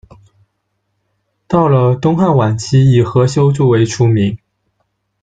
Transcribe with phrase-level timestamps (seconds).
[1.47, 4.35] 到了东汉晚期，以何休最为出名。